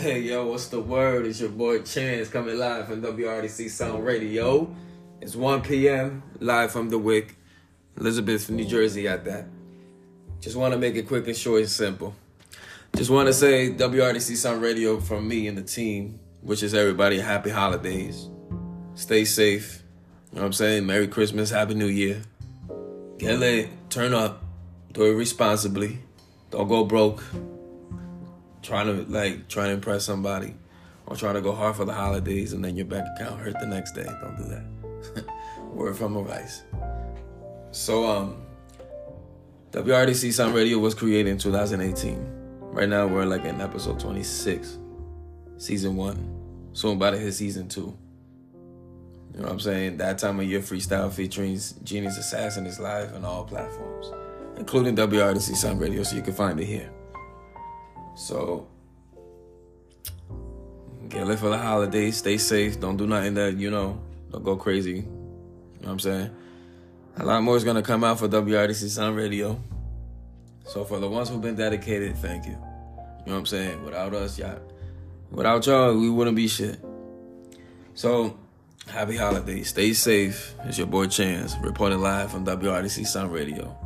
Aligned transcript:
Hey 0.00 0.20
yo, 0.20 0.46
what's 0.46 0.68
the 0.68 0.80
word? 0.80 1.26
It's 1.26 1.42
your 1.42 1.50
boy 1.50 1.82
Chance 1.82 2.30
coming 2.30 2.56
live 2.56 2.86
from 2.86 3.02
WRDC 3.02 3.68
Sound 3.68 4.02
Radio. 4.02 4.74
It's 5.20 5.36
1 5.36 5.60
p.m. 5.60 6.22
live 6.38 6.72
from 6.72 6.88
the 6.88 6.96
Wick, 6.96 7.36
Elizabeth, 7.98 8.48
New 8.48 8.64
Jersey. 8.64 9.06
At 9.06 9.26
that, 9.26 9.44
just 10.40 10.56
want 10.56 10.72
to 10.72 10.78
make 10.78 10.94
it 10.94 11.06
quick 11.06 11.26
and 11.26 11.36
short 11.36 11.60
and 11.60 11.68
simple. 11.68 12.14
Just 12.96 13.10
want 13.10 13.26
to 13.26 13.34
say 13.34 13.74
WRDC 13.74 14.36
Sound 14.36 14.62
Radio 14.62 14.98
from 15.00 15.28
me 15.28 15.48
and 15.48 15.58
the 15.58 15.62
team, 15.62 16.18
which 16.40 16.62
is 16.62 16.72
everybody, 16.72 17.20
happy 17.20 17.50
holidays. 17.50 18.26
Stay 18.94 19.26
safe. 19.26 19.82
You 20.30 20.36
know 20.36 20.40
what 20.40 20.46
I'm 20.46 20.52
saying? 20.54 20.86
Merry 20.86 21.08
Christmas, 21.08 21.50
Happy 21.50 21.74
New 21.74 21.88
Year. 21.88 22.22
Get 23.18 23.38
lit, 23.38 23.68
turn 23.90 24.14
up, 24.14 24.42
do 24.92 25.04
it 25.04 25.14
responsibly. 25.14 25.98
Don't 26.50 26.68
go 26.68 26.86
broke 26.86 27.22
trying 28.62 28.86
to 28.86 29.10
like 29.10 29.48
trying 29.48 29.68
to 29.68 29.74
impress 29.74 30.04
somebody 30.04 30.54
or 31.06 31.16
trying 31.16 31.34
to 31.34 31.40
go 31.40 31.52
hard 31.52 31.76
for 31.76 31.84
the 31.84 31.92
holidays 31.92 32.52
and 32.52 32.64
then 32.64 32.76
your 32.76 32.86
bank 32.86 33.06
account 33.16 33.40
hurt 33.40 33.54
the 33.60 33.66
next 33.66 33.92
day. 33.92 34.04
Don't 34.04 34.36
do 34.36 34.44
that. 34.44 35.24
Word 35.74 35.96
from 35.96 36.16
advice. 36.16 36.62
So 37.72 38.06
um 38.06 38.42
WRDC 39.72 40.32
Sound 40.32 40.54
Radio 40.54 40.78
was 40.78 40.94
created 40.94 41.30
in 41.30 41.38
2018. 41.38 42.26
Right 42.60 42.88
now 42.88 43.06
we're 43.06 43.24
like 43.24 43.44
in 43.44 43.60
episode 43.60 44.00
26, 44.00 44.78
season 45.58 45.96
one. 45.96 46.36
Soon 46.72 46.96
about 46.96 47.10
to 47.10 47.18
hit 47.18 47.32
season 47.32 47.68
two. 47.68 47.96
You 49.32 49.40
know 49.40 49.44
what 49.44 49.52
I'm 49.52 49.60
saying? 49.60 49.96
That 49.98 50.18
time 50.18 50.40
of 50.40 50.46
year 50.46 50.60
freestyle 50.60 51.10
featuring 51.12 51.58
Genius 51.84 52.18
Assassin 52.18 52.66
is 52.66 52.80
live 52.80 53.14
on 53.14 53.24
all 53.24 53.44
platforms, 53.44 54.12
including 54.56 54.96
WRDC 54.96 55.54
Sound 55.56 55.80
Radio, 55.80 56.02
so 56.02 56.16
you 56.16 56.22
can 56.22 56.34
find 56.34 56.58
it 56.58 56.66
here. 56.66 56.90
So 58.14 58.68
get 61.08 61.26
lit 61.26 61.38
for 61.38 61.48
the 61.48 61.58
holidays. 61.58 62.18
Stay 62.18 62.38
safe. 62.38 62.80
Don't 62.80 62.96
do 62.96 63.06
nothing 63.06 63.34
that 63.34 63.56
you 63.56 63.70
know. 63.70 64.00
Don't 64.30 64.44
go 64.44 64.56
crazy. 64.56 64.90
You 64.90 65.02
know 65.02 65.88
what 65.88 65.92
I'm 65.92 65.98
saying? 65.98 66.30
A 67.16 67.24
lot 67.24 67.42
more 67.42 67.56
is 67.56 67.64
gonna 67.64 67.82
come 67.82 68.04
out 68.04 68.18
for 68.18 68.28
WRDC 68.28 68.88
Sound 68.88 69.16
Radio. 69.16 69.60
So 70.64 70.84
for 70.84 70.98
the 71.00 71.08
ones 71.08 71.28
who've 71.28 71.40
been 71.40 71.56
dedicated, 71.56 72.16
thank 72.18 72.46
you. 72.46 72.52
You 72.52 72.56
know 72.56 73.32
what 73.32 73.38
I'm 73.38 73.46
saying? 73.46 73.84
Without 73.84 74.14
us, 74.14 74.38
y'all, 74.38 74.60
without 75.30 75.66
y'all, 75.66 75.98
we 75.98 76.08
wouldn't 76.08 76.36
be 76.36 76.48
shit. 76.48 76.78
So 77.94 78.38
happy 78.86 79.16
holidays. 79.16 79.68
Stay 79.68 79.92
safe. 79.92 80.54
It's 80.64 80.78
your 80.78 80.86
boy 80.86 81.06
Chance 81.06 81.56
reporting 81.62 82.00
live 82.00 82.30
from 82.30 82.46
WRDC 82.46 83.06
Sound 83.06 83.32
Radio. 83.32 83.76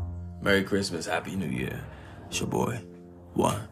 Merry 0.43 0.63
Christmas. 0.63 1.07
Happy 1.07 1.35
New 1.37 1.49
Year. 1.49 1.81
It's 2.29 2.41
your 2.41 2.49
boy. 2.49 2.81
One. 3.33 3.67